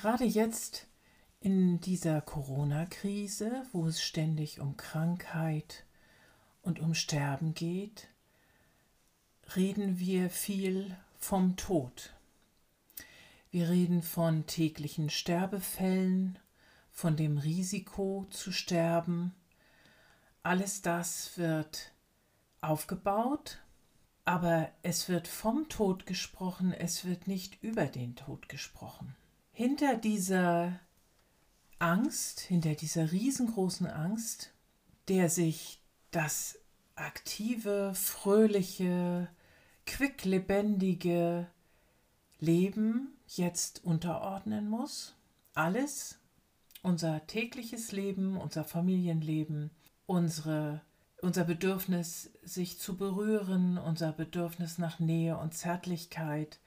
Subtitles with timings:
[0.00, 0.86] Gerade jetzt
[1.40, 5.84] in dieser Corona-Krise, wo es ständig um Krankheit
[6.62, 8.08] und um Sterben geht,
[9.54, 12.14] reden wir viel vom Tod.
[13.50, 16.38] Wir reden von täglichen Sterbefällen,
[16.90, 19.34] von dem Risiko zu sterben.
[20.42, 21.92] Alles das wird
[22.62, 23.58] aufgebaut
[24.24, 29.16] aber es wird vom Tod gesprochen, es wird nicht über den Tod gesprochen.
[29.60, 30.80] Hinter dieser
[31.78, 34.54] Angst, hinter dieser riesengroßen Angst,
[35.08, 36.58] der sich das
[36.94, 39.28] aktive, fröhliche,
[39.84, 41.46] quicklebendige
[42.38, 45.14] Leben jetzt unterordnen muss.
[45.52, 46.18] Alles,
[46.82, 49.70] unser tägliches Leben, unser Familienleben,
[50.06, 50.80] unsere
[51.20, 56.60] unser Bedürfnis, sich zu berühren, unser Bedürfnis nach Nähe und Zärtlichkeit,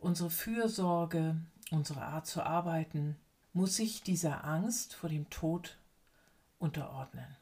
[0.00, 1.36] unsere Fürsorge,
[1.70, 3.16] unsere Art zu arbeiten,
[3.52, 5.78] muss sich dieser Angst vor dem Tod
[6.58, 7.36] unterordnen.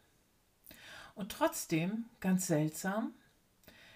[1.14, 3.12] Und trotzdem, ganz seltsam,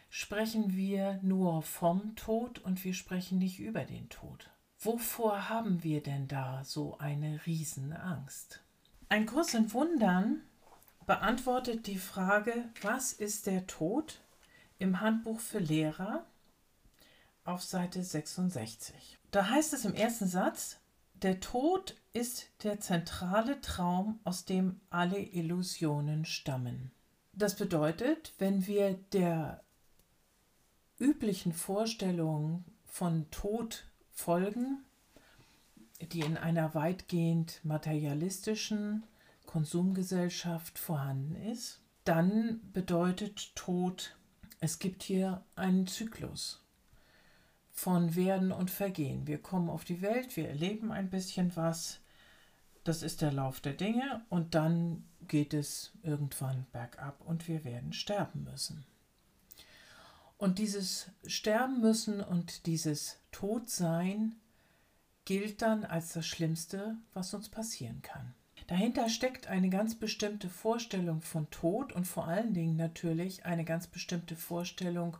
[0.08, 4.50] sprechen wir nur vom Tod und wir sprechen nicht über den Tod.
[4.78, 8.62] Wovor haben wir denn da so eine Riesenangst?
[9.08, 10.42] Ein Kurs in Wundern
[11.06, 14.20] beantwortet die Frage, was ist der Tod
[14.78, 16.26] im Handbuch für Lehrer
[17.46, 19.18] auf Seite 66.
[19.30, 20.78] Da heißt es im ersten Satz,
[21.22, 26.90] der Tod ist der zentrale Traum, aus dem alle Illusionen stammen.
[27.32, 29.62] Das bedeutet, wenn wir der
[30.98, 34.84] üblichen Vorstellung von Tod folgen,
[36.00, 39.04] die in einer weitgehend materialistischen
[39.46, 44.16] Konsumgesellschaft vorhanden ist, dann bedeutet Tod,
[44.60, 46.65] es gibt hier einen Zyklus
[47.76, 49.26] von Werden und Vergehen.
[49.26, 52.00] Wir kommen auf die Welt, wir erleben ein bisschen was,
[52.84, 57.92] das ist der Lauf der Dinge und dann geht es irgendwann bergab und wir werden
[57.92, 58.86] sterben müssen.
[60.38, 64.36] Und dieses Sterben müssen und dieses Todsein
[65.26, 68.34] gilt dann als das Schlimmste, was uns passieren kann.
[68.68, 73.86] Dahinter steckt eine ganz bestimmte Vorstellung von Tod und vor allen Dingen natürlich eine ganz
[73.86, 75.16] bestimmte Vorstellung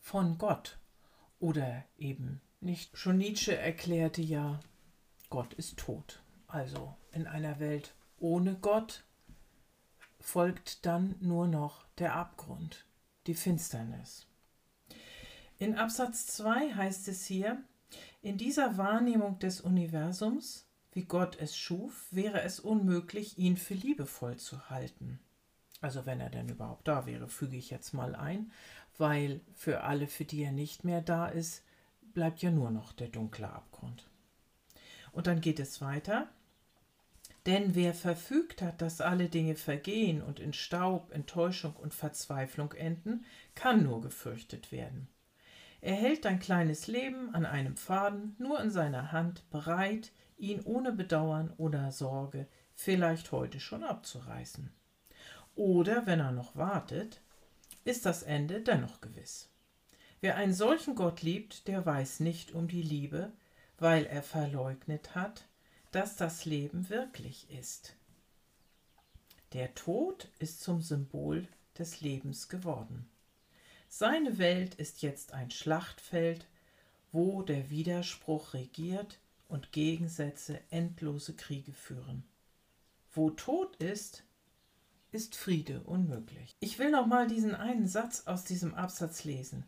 [0.00, 0.79] von Gott.
[1.40, 2.96] Oder eben nicht.
[2.96, 4.60] Schon Nietzsche erklärte ja,
[5.28, 6.22] Gott ist tot.
[6.46, 9.02] Also in einer Welt ohne Gott
[10.20, 12.86] folgt dann nur noch der Abgrund,
[13.26, 14.28] die Finsternis.
[15.58, 17.62] In Absatz 2 heißt es hier,
[18.22, 24.36] in dieser Wahrnehmung des Universums wie Gott es schuf, wäre es unmöglich, ihn für liebevoll
[24.36, 25.20] zu halten.
[25.80, 28.52] Also wenn er denn überhaupt da wäre, füge ich jetzt mal ein,
[28.98, 31.64] weil für alle, für die er nicht mehr da ist,
[32.12, 34.08] bleibt ja nur noch der dunkle Abgrund.
[35.12, 36.28] Und dann geht es weiter.
[37.46, 43.24] Denn wer verfügt hat, dass alle Dinge vergehen und in Staub, Enttäuschung und Verzweiflung enden,
[43.54, 45.08] kann nur gefürchtet werden.
[45.80, 50.92] Er hält ein kleines Leben an einem Faden nur in seiner Hand, bereit, ihn ohne
[50.92, 54.70] Bedauern oder Sorge vielleicht heute schon abzureißen.
[55.54, 57.20] Oder wenn er noch wartet,
[57.84, 59.48] ist das Ende dennoch gewiss.
[60.20, 63.32] Wer einen solchen Gott liebt, der weiß nicht um die Liebe,
[63.78, 65.46] weil er verleugnet hat,
[65.92, 67.96] dass das Leben wirklich ist.
[69.52, 71.48] Der Tod ist zum Symbol
[71.78, 73.08] des Lebens geworden.
[73.88, 76.46] Seine Welt ist jetzt ein Schlachtfeld,
[77.10, 79.18] wo der Widerspruch regiert
[79.48, 82.22] und Gegensätze endlose Kriege führen.
[83.12, 84.22] Wo Tod ist,
[85.12, 86.54] ist Friede unmöglich.
[86.60, 89.64] Ich will noch mal diesen einen Satz aus diesem Absatz lesen.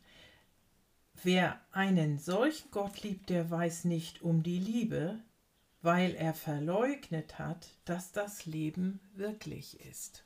[1.22, 5.20] Wer einen solchen Gott liebt, der weiß nicht um die Liebe,
[5.82, 10.24] weil er verleugnet hat, dass das Leben wirklich ist.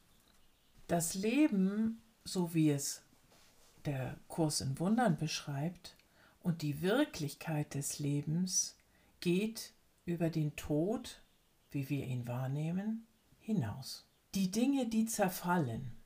[0.86, 3.02] Das Leben, so wie es
[3.84, 5.96] der Kurs in Wundern beschreibt,
[6.40, 8.76] und die Wirklichkeit des Lebens
[9.20, 9.72] geht
[10.04, 11.20] über den Tod,
[11.72, 13.06] wie wir ihn wahrnehmen,
[13.40, 14.05] hinaus.
[14.36, 15.96] Die Dinge, die zerfallen,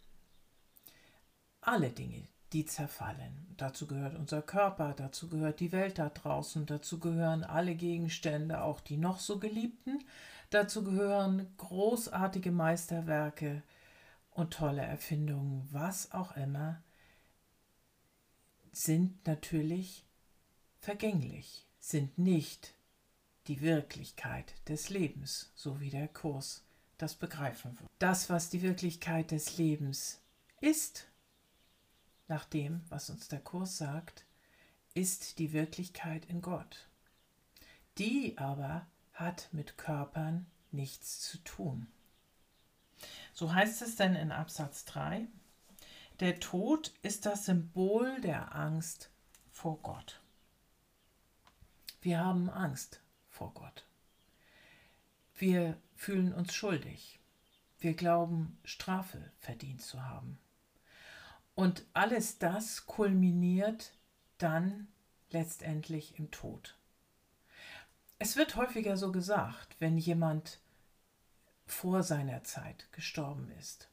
[1.62, 3.52] alle Dinge, die zerfallen.
[3.56, 8.78] Dazu gehört unser Körper, dazu gehört die Welt da draußen, dazu gehören alle Gegenstände, auch
[8.78, 10.04] die noch so geliebten,
[10.50, 13.64] dazu gehören großartige Meisterwerke
[14.30, 16.80] und tolle Erfindungen, was auch immer,
[18.70, 20.04] sind natürlich
[20.78, 22.74] vergänglich, sind nicht
[23.48, 26.62] die Wirklichkeit des Lebens, so wie der Kurs
[27.02, 27.90] das begreifen wird.
[27.98, 30.20] Das, was die Wirklichkeit des Lebens
[30.60, 31.08] ist,
[32.28, 34.24] nach dem, was uns der Kurs sagt,
[34.94, 36.88] ist die Wirklichkeit in Gott.
[37.98, 41.86] Die aber hat mit Körpern nichts zu tun.
[43.32, 45.26] So heißt es denn in Absatz 3,
[46.20, 49.10] der Tod ist das Symbol der Angst
[49.50, 50.20] vor Gott.
[52.02, 53.84] Wir haben Angst vor Gott.
[55.34, 57.20] Wir fühlen uns schuldig.
[57.78, 60.38] Wir glauben, Strafe verdient zu haben.
[61.54, 63.92] Und alles das kulminiert
[64.38, 64.88] dann
[65.28, 66.78] letztendlich im Tod.
[68.18, 70.60] Es wird häufiger so gesagt, wenn jemand
[71.66, 73.90] vor seiner Zeit gestorben ist,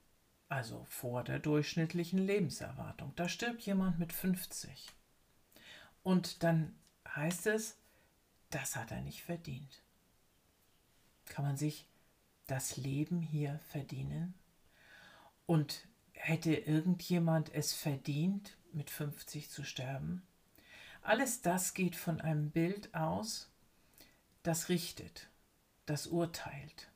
[0.48, 3.12] also vor der durchschnittlichen Lebenserwartung.
[3.18, 4.94] Da stirbt jemand mit 50.
[6.04, 6.74] Und dann
[7.06, 7.78] heißt es,
[8.50, 9.84] das hat er nicht verdient.
[11.26, 11.86] Kann man sich
[12.48, 14.34] das Leben hier verdienen?
[15.46, 20.24] Und hätte irgendjemand es verdient, mit 50 zu sterben?
[21.02, 23.50] Alles das geht von einem Bild aus,
[24.44, 25.30] das richtet,
[25.86, 26.90] das urteilt.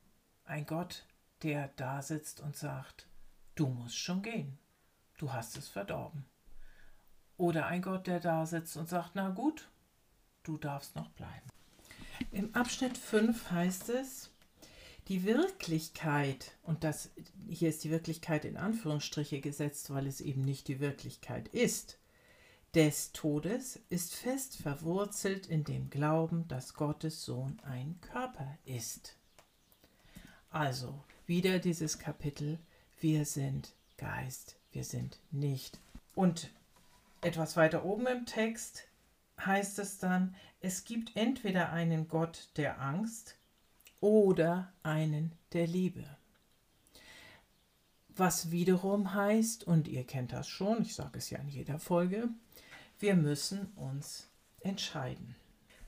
[0.44, 1.06] Ein Gott,
[1.44, 3.07] der da sitzt und sagt,
[3.56, 4.57] du musst schon gehen,
[5.18, 6.25] du hast es verdorben.
[7.38, 9.69] Oder ein Gott, der da sitzt und sagt, na gut,
[10.44, 11.50] du darfst noch bleiben.
[12.31, 14.31] Im Abschnitt 5 heißt es,
[15.11, 17.09] die Wirklichkeit, und das
[17.49, 21.97] hier ist die Wirklichkeit in Anführungsstriche gesetzt, weil es eben nicht die Wirklichkeit ist,
[22.75, 29.17] des Todes ist fest verwurzelt in dem Glauben, dass Gottes Sohn ein Körper ist.
[30.49, 32.57] Also wieder dieses Kapitel,
[33.01, 35.77] wir sind Geist, wir sind nicht.
[36.15, 36.51] Und
[37.19, 38.87] etwas weiter oben im Text
[39.45, 43.35] heißt es dann, es gibt entweder einen Gott der Angst,
[44.01, 46.03] oder einen der Liebe.
[48.09, 52.27] Was wiederum heißt, und ihr kennt das schon, ich sage es ja in jeder Folge,
[53.00, 54.27] wir müssen uns
[54.59, 55.36] entscheiden.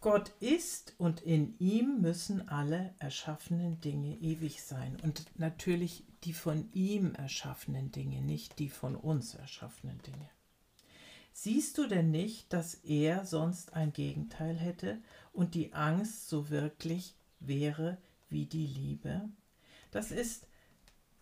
[0.04, 4.98] Gott ist und in ihm müssen alle erschaffenen Dinge ewig sein.
[5.02, 10.30] Und natürlich die von ihm erschaffenen Dinge, nicht die von uns erschaffenen Dinge.
[11.32, 15.02] Siehst du denn nicht, dass er sonst ein Gegenteil hätte
[15.32, 17.16] und die Angst so wirklich
[17.48, 17.98] wäre
[18.30, 19.30] wie die Liebe?
[19.92, 20.48] Das ist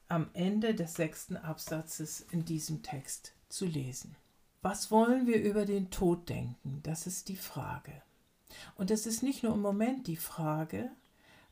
[0.07, 4.15] am Ende des sechsten Absatzes in diesem Text zu lesen.
[4.61, 6.81] Was wollen wir über den Tod denken?
[6.83, 7.93] Das ist die Frage.
[8.75, 10.91] Und es ist nicht nur im Moment die Frage,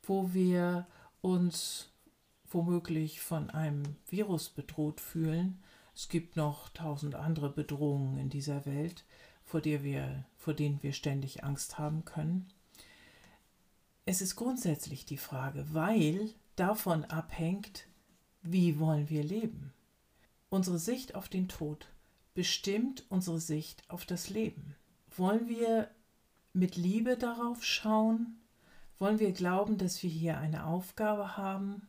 [0.03, 0.87] wo wir
[1.21, 1.89] uns
[2.49, 5.61] womöglich von einem Virus bedroht fühlen.
[5.95, 9.05] Es gibt noch tausend andere Bedrohungen in dieser Welt,
[9.43, 12.47] vor, der wir, vor denen wir ständig Angst haben können.
[14.11, 17.85] Es ist grundsätzlich die Frage, weil davon abhängt,
[18.41, 19.71] wie wollen wir leben.
[20.49, 21.85] Unsere Sicht auf den Tod
[22.33, 24.75] bestimmt unsere Sicht auf das Leben.
[25.15, 25.91] Wollen wir
[26.53, 28.39] mit Liebe darauf schauen?
[28.97, 31.87] Wollen wir glauben, dass wir hier eine Aufgabe haben?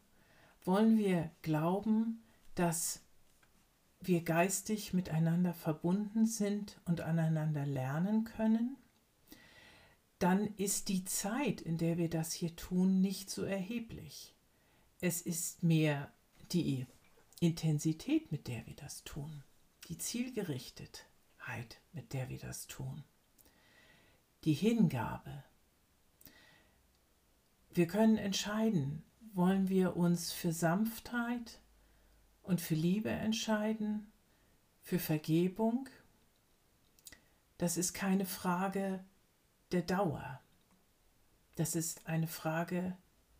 [0.63, 2.23] Wollen wir glauben,
[2.55, 3.01] dass
[3.99, 8.77] wir geistig miteinander verbunden sind und aneinander lernen können?
[10.21, 14.35] Dann ist die Zeit, in der wir das hier tun, nicht so erheblich.
[15.01, 16.13] Es ist mehr
[16.53, 16.87] die
[17.41, 19.43] Intensität, mit der wir das tun,
[19.89, 23.03] die Zielgerichtetheit, mit der wir das tun,
[24.45, 25.43] die Hingabe.
[27.71, 31.61] Wir können entscheiden, wollen wir uns für Sanftheit
[32.43, 34.13] und für Liebe entscheiden,
[34.83, 35.89] für Vergebung.
[37.57, 39.03] Das ist keine Frage
[39.73, 40.41] der Dauer.
[41.55, 42.97] Das ist eine Frage,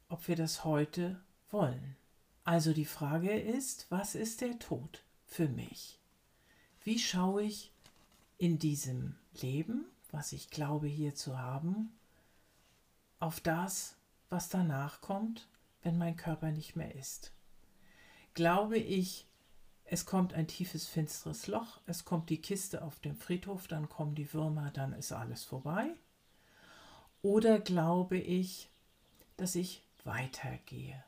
[0.09, 1.21] ob wir das heute
[1.51, 1.97] wollen.
[2.45, 5.99] Also die Frage ist, was ist der Tod für mich?
[6.85, 7.73] Wie schaue ich
[8.39, 11.93] in diesem Leben, was ich glaube hier zu haben,
[13.19, 13.97] auf das,
[14.29, 15.49] was danach kommt,
[15.83, 17.33] wenn mein Körper nicht mehr ist?
[18.35, 19.27] Glaube ich,
[19.85, 24.15] es kommt ein tiefes, finsteres Loch, es kommt die Kiste auf dem Friedhof, dann kommen
[24.15, 25.97] die Würmer, dann ist alles vorbei?
[27.23, 28.71] Oder glaube ich,
[29.37, 31.05] dass ich weitergehe,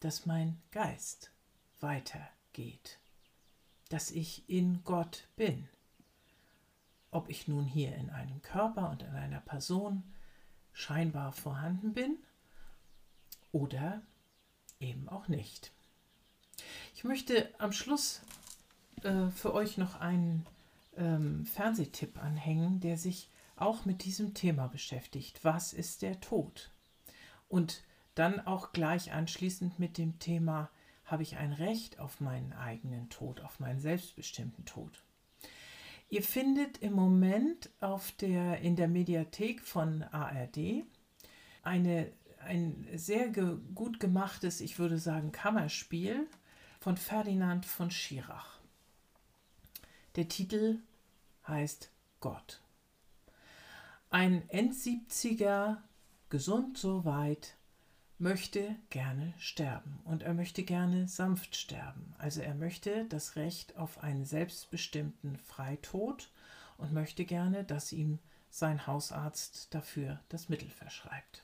[0.00, 1.30] dass mein Geist
[1.80, 2.98] weitergeht,
[3.88, 5.68] dass ich in Gott bin,
[7.10, 10.02] ob ich nun hier in einem Körper und in einer Person
[10.72, 12.18] scheinbar vorhanden bin
[13.52, 14.02] oder
[14.80, 15.72] eben auch nicht.
[16.94, 18.20] Ich möchte am Schluss
[19.02, 20.46] äh, für euch noch einen
[20.96, 25.44] ähm, Fernsehtipp anhängen, der sich auch mit diesem Thema beschäftigt.
[25.44, 26.70] Was ist der Tod?
[27.48, 27.82] Und
[28.14, 30.70] dann auch gleich anschließend mit dem Thema,
[31.04, 35.02] habe ich ein Recht auf meinen eigenen Tod, auf meinen selbstbestimmten Tod?
[36.08, 40.84] Ihr findet im Moment auf der, in der Mediathek von ARD
[41.62, 46.26] eine, ein sehr ge, gut gemachtes, ich würde sagen, Kammerspiel
[46.80, 48.58] von Ferdinand von Schirach.
[50.16, 50.78] Der Titel
[51.48, 52.60] heißt Gott.
[54.14, 55.82] Ein Endsiebziger,
[56.28, 57.56] gesund soweit,
[58.18, 62.14] möchte gerne sterben und er möchte gerne sanft sterben.
[62.18, 66.30] Also er möchte das Recht auf einen selbstbestimmten Freitod
[66.78, 71.42] und möchte gerne, dass ihm sein Hausarzt dafür das Mittel verschreibt.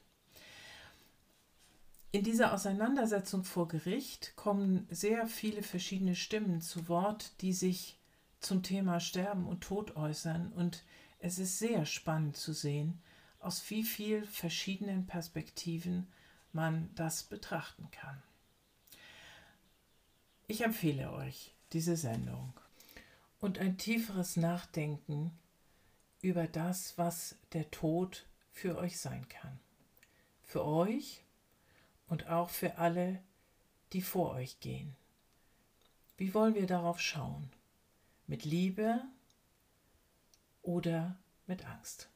[2.13, 7.99] In dieser Auseinandersetzung vor Gericht kommen sehr viele verschiedene Stimmen zu Wort, die sich
[8.39, 10.85] zum Thema Sterben und Tod äußern und
[11.21, 13.01] es ist sehr spannend zu sehen,
[13.39, 16.07] aus wie vielen verschiedenen Perspektiven
[16.53, 18.23] man das betrachten kann.
[20.47, 22.53] Ich empfehle euch diese Sendung
[23.41, 25.31] und ein tieferes Nachdenken
[26.23, 29.59] über das, was der Tod für euch sein kann.
[30.43, 31.23] Für euch
[32.09, 33.23] und auch für alle,
[33.93, 34.97] die vor euch gehen.
[36.17, 37.51] Wie wollen wir darauf schauen?
[38.27, 39.03] Mit Liebe
[40.63, 42.09] oder mit Angst?